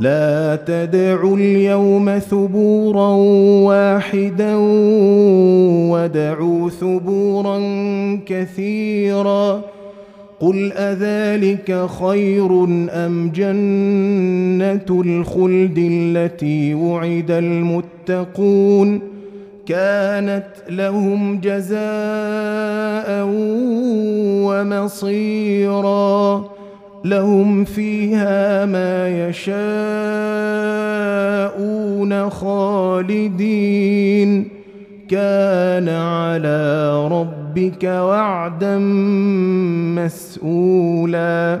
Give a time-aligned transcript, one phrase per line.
[0.00, 3.08] لا تدعوا اليوم ثبورا
[3.64, 4.54] واحدا
[5.90, 7.60] ودعوا ثبورا
[8.26, 9.60] كثيرا
[10.40, 19.00] قل أذلك خير أم جنة الخلد التي وعد المتقون
[19.66, 23.28] كانت لهم جزاء
[24.46, 26.44] ومصيرا
[27.04, 29.50] لهم فيها ما يشاءون
[32.30, 33.82] خالدين.
[35.08, 38.78] كان على ربك وعدا
[39.98, 41.60] مسؤولا.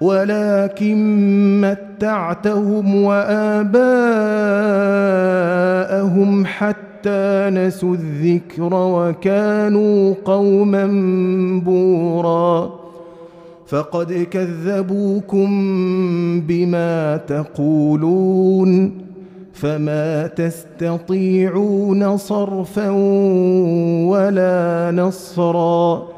[0.00, 3.66] ولكن متعتهم وآباءهم
[6.46, 10.86] حتى نسوا الذكر وكانوا قوما
[11.64, 12.70] بورا.
[13.66, 15.50] فقد كذبوكم
[16.40, 18.92] بما تقولون.
[19.52, 22.90] فما تستطيعون صرفا
[24.08, 26.17] ولا نصرا.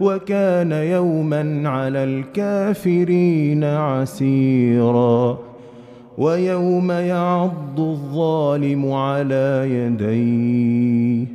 [0.00, 5.38] وكان يوما على الكافرين عسيرا
[6.18, 11.26] ويوم يعض الظالم على يديه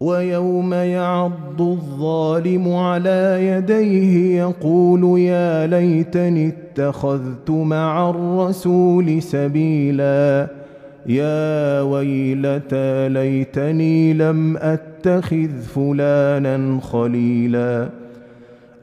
[0.00, 10.59] ويوم يعض الظالم على يديه يقول يا ليتني اتخذت مع الرسول سبيلا
[11.06, 17.88] يا ويلتى ليتني لم أتخذ فلانا خليلا.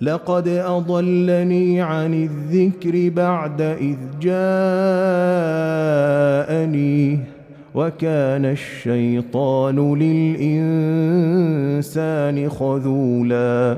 [0.01, 4.37] لقد أضلني عن الذكر بعد إذ جاءني
[7.75, 9.93] وكان الشيطان
[11.69, 13.77] للإنسان خذولا.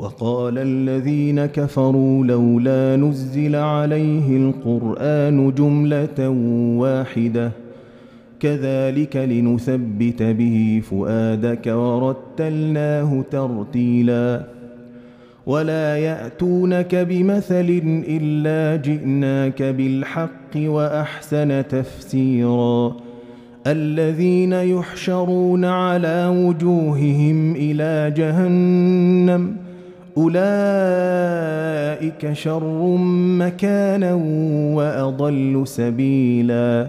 [0.00, 6.28] وقال الذين كفروا لولا نزل عليه القرآن جملة
[6.78, 7.52] واحدة.
[8.40, 14.42] كذلك لنثبت به فؤادك ورتلناه ترتيلا.
[15.46, 22.96] ولا يأتونك بمثل إلا جئناك بالحق وأحسن تفسيرا.
[23.66, 29.59] الذين يحشرون على وجوههم إلى جهنم
[30.16, 30.42] أولئك
[32.32, 32.96] شر
[33.38, 34.14] مكانا
[34.74, 36.88] وأضل سبيلا.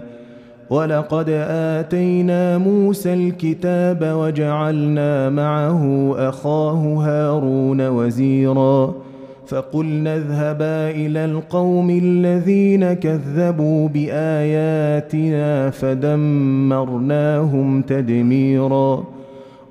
[0.70, 8.94] ولقد آتينا موسى الكتاب وجعلنا معه أخاه هارون وزيرا.
[9.46, 16.22] فقلنا اذهبا إلى القوم الذين كذبوا بآياتنا فدمرناهم
[17.82, 19.04] تدميرا.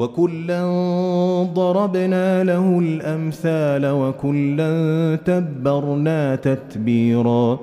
[0.00, 0.62] وكلا
[1.54, 7.58] ضربنا له الأمثال وكلا تبرنا تتبيرا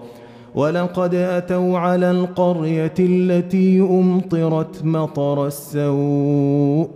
[0.55, 6.89] ولقد أتوا على القرية التي أمطرت مطر السوء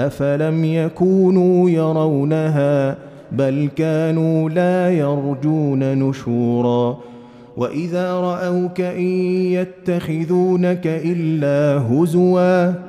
[0.00, 2.96] أفلم يكونوا يرونها
[3.32, 6.98] بل كانوا لا يرجون نشورا
[7.56, 9.06] وإذا رأوك إن
[9.52, 12.88] يتخذونك إلا هزوا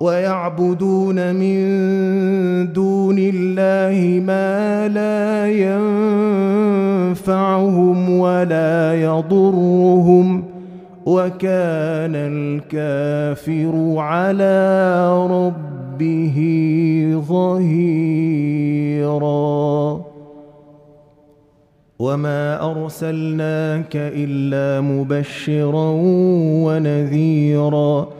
[0.00, 1.60] ويعبدون من
[2.72, 5.46] دون الله ما لا
[7.10, 10.44] ينفعهم ولا يضرهم
[11.06, 16.38] وكان الكافر على ربه
[17.28, 18.40] ظهيرا.
[21.98, 25.90] وما أرسلناك إلا مبشرا
[26.64, 28.19] ونذيرا.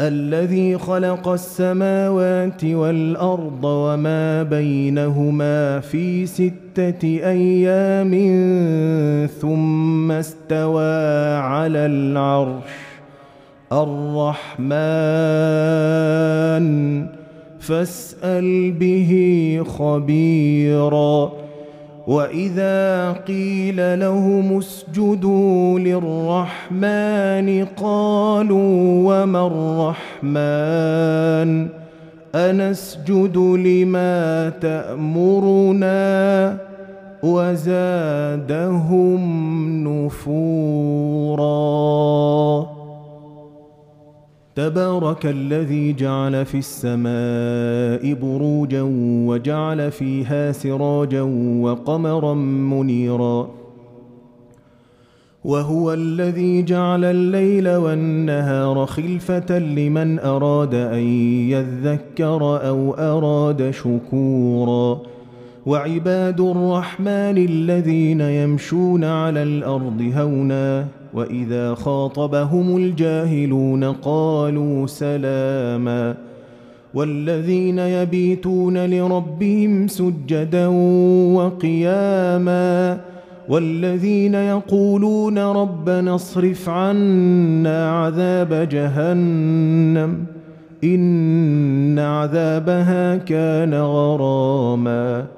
[0.00, 8.10] الذي خلق السماوات والأرض وما بينهما في ستة أيام
[9.40, 12.70] ثم استوى على العرش
[13.72, 14.68] الرحمن.
[17.60, 21.32] فاسأل به خبيرا.
[22.08, 29.46] واذا قيل لهم اسجدوا للرحمن قالوا وما
[30.22, 31.68] الرحمن
[32.34, 35.98] انسجد لما تامرنا
[37.22, 39.20] وزادهم
[39.88, 41.58] نفورا
[44.58, 48.82] تبارك الذي جعل في السماء بروجا
[49.28, 51.22] وجعل فيها سراجا
[51.62, 53.50] وقمرا منيرا
[55.44, 61.04] وهو الذي جعل الليل والنهار خلفة لمن أراد أن
[61.50, 65.00] يذكر أو أراد شكورا
[65.66, 76.14] وعباد الرحمن الذين يمشون على الأرض هونا وإذا خاطبهم الجاهلون قالوا سلاما
[76.94, 80.66] والذين يبيتون لربهم سجدا
[81.36, 83.00] وقياما
[83.48, 90.24] والذين يقولون ربنا اصرف عنا عذاب جهنم
[90.84, 95.37] إن عذابها كان غراما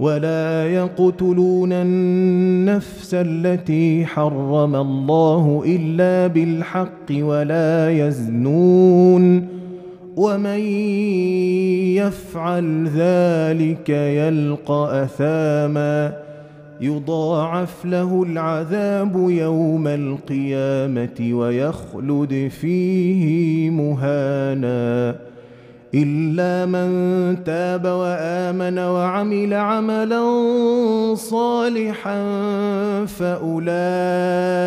[0.00, 9.48] ولا يقتلون النفس التي حرم الله إلا بالحق ولا يزنون
[10.16, 10.60] ومن
[11.96, 16.12] يفعل ذلك يلقى أثاما
[16.80, 25.16] يضاعف له العذاب يوم القيامة ويخلد فيه مهانا
[25.94, 26.88] إلا من
[27.44, 30.24] تاب وآمن وعمل عملا
[31.14, 32.24] صالحا
[33.06, 34.58] فأولئك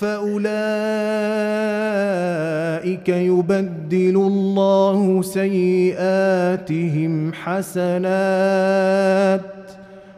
[0.00, 0.46] فأولئك
[3.08, 6.52] يبدل الله سيئاتهم
[7.32, 7.96] حسنات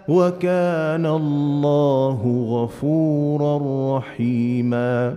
[0.08, 3.58] وكان الله غفورا
[3.98, 5.16] رحيما